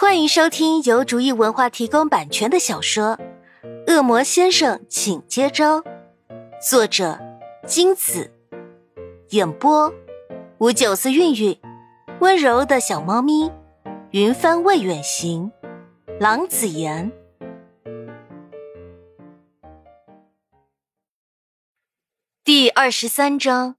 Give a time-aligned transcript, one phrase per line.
[0.00, 3.18] 欢迎收听由竹意文化提供版权的小说
[3.92, 5.78] 《恶魔先生，请接招》，
[6.66, 7.20] 作者
[7.66, 8.32] 金子，
[9.28, 9.92] 演播
[10.56, 11.60] 五九四韵韵，
[12.20, 13.52] 温柔的小猫咪，
[14.12, 15.52] 云帆未远行，
[16.18, 17.12] 郎子言。
[22.42, 23.76] 第二十三章。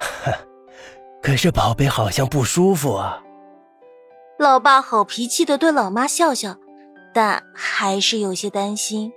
[1.22, 3.22] 可是宝贝好像不舒服啊。
[4.38, 6.58] 老爸好脾气的对老妈笑笑，
[7.12, 9.12] 但还是有些担心。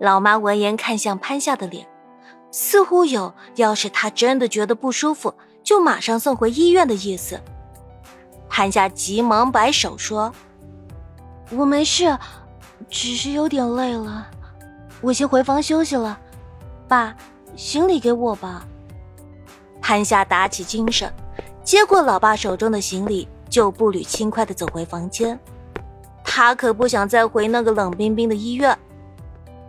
[0.00, 1.86] 老妈闻言看向潘夏的脸，
[2.50, 5.32] 似乎有要是他真的觉得不舒服，
[5.62, 7.40] 就马上送回医院的意思。
[8.48, 10.34] 潘夏急忙摆手说
[11.56, 12.18] ：“我没事，
[12.90, 14.26] 只是有点累了，
[15.00, 16.18] 我先回房休息了。
[16.88, 17.16] 爸，
[17.54, 18.66] 行李给我吧。”
[19.80, 21.08] 潘夏打起精神，
[21.62, 23.28] 接过老爸手中的行李。
[23.56, 25.40] 就步履轻快的走回房间，
[26.22, 28.78] 他可不想再回那个冷冰冰的医院。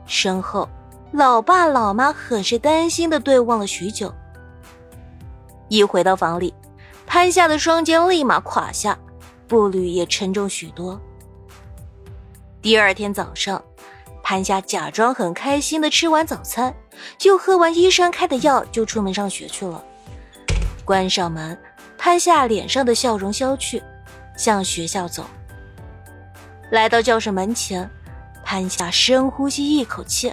[0.06, 0.68] 身后，
[1.14, 4.14] 老爸老妈很是担心的对望了许久。
[5.70, 6.54] 一回到房里，
[7.06, 9.00] 潘夏的双肩立马垮下，
[9.48, 11.00] 步履也沉重许多。
[12.62, 13.64] 第二天早上，
[14.22, 16.76] 潘夏假装很开心的吃完早餐，
[17.18, 19.82] 就喝完医生开的药，就出门上学去了。
[20.84, 21.58] 关上门。
[22.08, 23.84] 潘夏脸上的笑容消去，
[24.38, 25.26] 向学校走。
[26.72, 27.88] 来到教室门前，
[28.46, 30.32] 潘夏深呼吸一口气，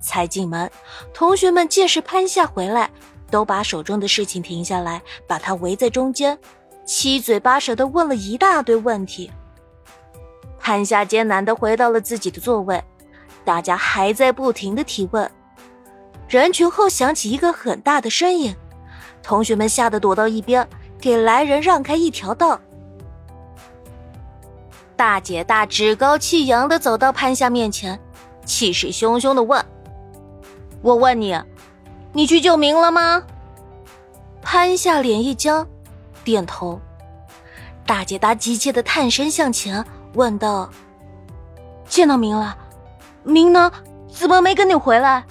[0.00, 0.70] 才进门，
[1.12, 2.90] 同学们见是潘夏回来，
[3.30, 6.38] 都把手中的事情停下来，把他围在中间，
[6.86, 9.30] 七嘴八舌的问了一大堆问题。
[10.58, 12.82] 潘夏艰难的回到了自己的座位，
[13.44, 15.30] 大家还在不停的提问。
[16.30, 18.56] 人群后响起一个很大的声音。
[19.22, 20.66] 同学们吓得躲到一边，
[21.00, 22.60] 给来人让开一条道。
[24.96, 27.98] 大姐大趾高气扬的走到潘夏面前，
[28.44, 29.64] 气势汹汹的问
[30.82, 31.36] ：“我问你，
[32.12, 33.22] 你去救明了吗？”
[34.42, 35.66] 潘夏脸一僵，
[36.24, 36.80] 点头。
[37.84, 40.70] 大姐大急切的探身向前问道
[41.86, 42.56] ：“见到明了，
[43.24, 43.70] 明呢？
[44.08, 45.24] 怎么没跟你回来？”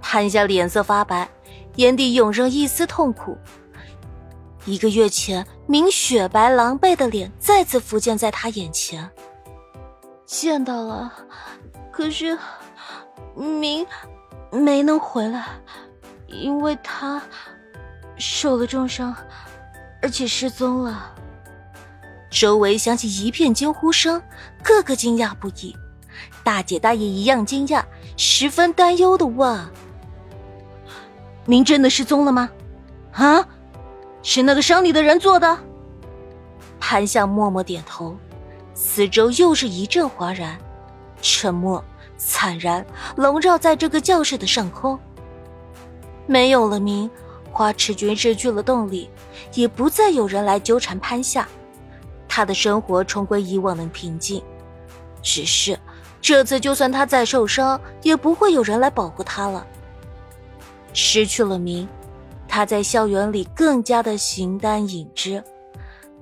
[0.00, 1.28] 潘夏脸色发白。
[1.76, 3.36] 眼底涌上一丝痛苦。
[4.64, 9.10] 一个月前，明雪白狼狈的脸再次浮现在他眼前。
[10.24, 11.12] 见到了，
[11.90, 12.38] 可是
[13.34, 13.84] 明
[14.50, 15.48] 没能回来，
[16.28, 17.20] 因为他
[18.16, 19.14] 受了重伤，
[20.00, 21.12] 而且失踪了。
[22.30, 24.22] 周围响起一片惊呼声，
[24.62, 25.76] 个个惊讶不已。
[26.44, 27.84] 大姐大也一样惊讶，
[28.16, 29.60] 十分担忧的问。
[31.44, 32.48] 您真的失踪了吗？
[33.12, 33.46] 啊，
[34.22, 35.58] 是那个伤你的人做的。
[36.78, 38.16] 潘夏默默点头，
[38.74, 40.56] 四周又是一阵哗然，
[41.20, 41.82] 沉默、
[42.16, 42.84] 惨然
[43.16, 44.98] 笼罩在这个教室的上空。
[46.26, 47.10] 没有了明，
[47.50, 49.10] 花池君失去了动力，
[49.54, 51.46] 也不再有人来纠缠潘夏，
[52.28, 54.42] 他的生活重归以往的平静。
[55.22, 55.78] 只是
[56.20, 59.66] 这次，就算他再受伤，也不会有人来保护他了。
[60.92, 61.88] 失去了名，
[62.46, 65.42] 他在校园里更加的形单影只。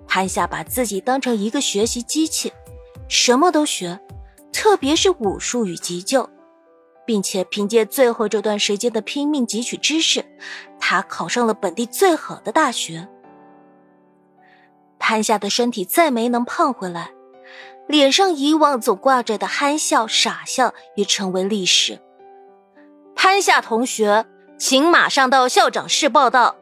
[0.07, 2.53] 潘夏把自己当成一个学习机器，
[3.09, 4.01] 什么都学，
[4.53, 6.29] 特别是武术与急救，
[7.07, 10.25] 并且凭借最后这段时间的拼命汲取知识，
[10.81, 13.09] 他考上了本地最好的大学。
[14.99, 17.13] 潘夏的身体再没能胖回来，
[17.87, 22.01] 脸上以往总挂着的憨笑、傻笑也成为历史。
[23.15, 24.27] 潘夏同学。
[24.61, 26.55] 请马上到校长室报道，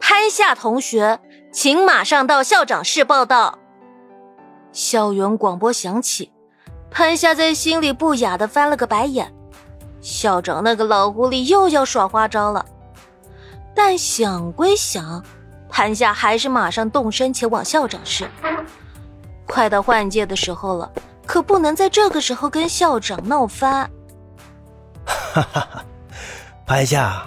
[0.00, 1.20] 潘夏同学，
[1.52, 3.58] 请马上到校长室报道。
[4.72, 6.32] 校园广播响起，
[6.90, 9.30] 潘夏在心里不雅的翻了个白眼，
[10.00, 12.64] 校长那个老狐狸又要耍花招了。
[13.74, 15.22] 但想归想，
[15.68, 18.26] 潘夏还是马上动身前往校长室。
[19.46, 20.90] 快到换届的时候了，
[21.26, 23.90] 可不能在这个时候跟校长闹翻。
[25.04, 25.84] 哈哈哈。
[26.66, 27.22] 潘夏，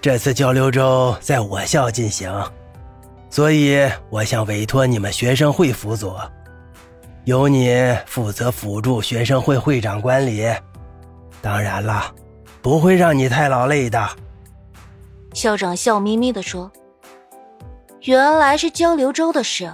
[0.00, 2.28] 这次交流周在我校进行，
[3.30, 6.20] 所以我想委托你们学生会辅佐，
[7.22, 7.72] 由你
[8.04, 10.52] 负责辅助学生会会长管理。
[11.40, 12.12] 当然了，
[12.62, 14.04] 不会让你太劳累的。
[15.32, 16.68] 校长笑眯眯地说
[18.02, 19.72] ：“原来是交流周的事。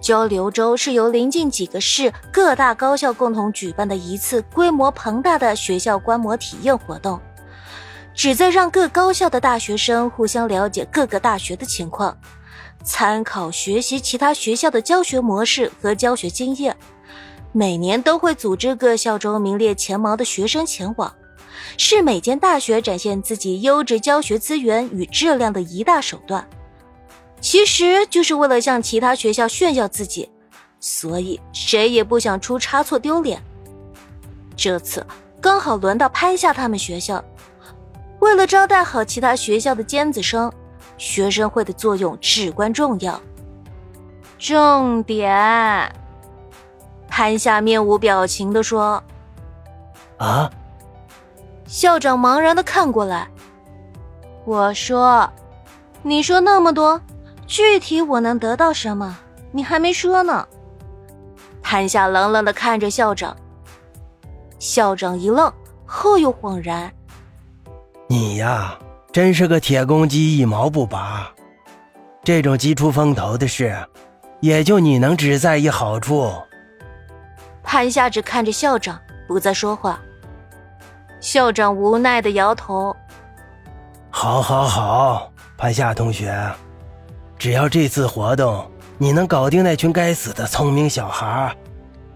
[0.00, 7.20] 交流周是由临近几个市各大高校共同举办的一次规模庞大的学校观摩体验活动。”
[8.14, 12.16] 旨在让各高校的大学生互相了解各个大学的情况，
[12.84, 16.76] 参考学习其他学校的教学模式和教学经验。
[17.52, 21.14] 每年都会组织各校中名列前茅的学生前往，
[21.76, 26.48] 是每间大学展现自己优质教学资源与质量的一大手段。
[27.40, 30.30] 其实就是为了向其他学校炫耀自己，
[30.80, 33.42] 所以谁也不想出差错丢脸。
[34.56, 35.06] 这次
[35.40, 37.22] 刚好轮到潘夏他们学校，
[38.24, 40.50] 为了招待好其他学校的尖子生，
[40.96, 43.20] 学生会的作用至关重要。
[44.38, 45.94] 重点，
[47.06, 49.04] 潘夏面无表情的说
[50.16, 50.50] ：“啊！”
[51.68, 53.28] 校长茫然的看过来，
[54.46, 55.30] 我说
[56.02, 56.98] ：“你说那么多，
[57.46, 59.18] 具体我能得到什么？
[59.52, 60.48] 你还没说呢。”
[61.62, 63.36] 潘夏冷冷的看着校长。
[64.58, 65.52] 校长一愣，
[65.84, 66.90] 后又恍然
[68.06, 68.78] ：“你呀，
[69.12, 71.30] 真是个铁公鸡，一毛不拔。
[72.22, 73.76] 这种急出风头的事，
[74.40, 76.32] 也就你能只在意好处。”
[77.62, 79.98] 潘夏只看着校长，不再说话。
[81.20, 82.94] 校长无奈的摇头
[84.10, 86.34] ：“好，好，好，潘夏同学，
[87.38, 91.54] 只要这次活动你能搞定那群该死的聪明小孩，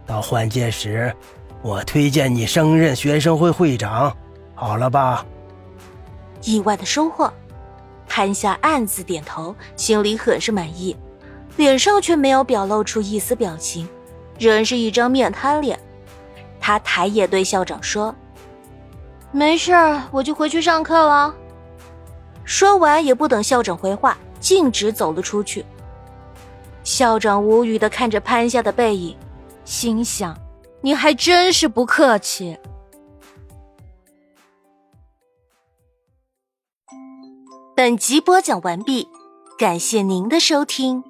[0.06, 1.14] 到换届时。”
[1.60, 4.16] 我推荐你升任学生会会长，
[4.54, 5.26] 好了吧？
[6.42, 7.32] 意外的收获，
[8.06, 10.96] 潘夏暗自点头，心里很是满意，
[11.56, 13.88] 脸上却没有表露出一丝表情，
[14.38, 15.78] 仍是一张面瘫脸。
[16.60, 18.14] 他抬眼对校长说
[19.32, 21.34] ：“没事儿，我就回去上课了。”
[22.44, 25.64] 说完，也不等校长回话，径直走了出去。
[26.82, 29.16] 校长无语的看着潘夏的背影，
[29.64, 30.36] 心想。
[30.80, 32.56] 你还真是不客气。
[37.78, 39.08] 本集播讲完毕，
[39.56, 41.04] 感谢您的收听。